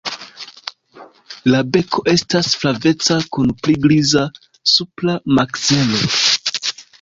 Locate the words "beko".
1.75-2.01